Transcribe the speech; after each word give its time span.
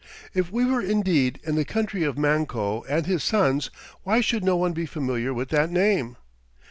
If 0.33 0.51
we 0.51 0.65
were 0.65 0.81
indeed 0.81 1.39
in 1.43 1.53
the 1.53 1.63
country 1.63 2.01
of 2.05 2.17
Manco 2.17 2.81
and 2.89 3.05
his 3.05 3.23
sons, 3.23 3.69
why 4.01 4.19
should 4.19 4.43
no 4.43 4.55
one 4.57 4.73
be 4.73 4.87
familiar 4.87 5.31
with 5.31 5.49
that 5.49 5.69
name? 5.69 6.17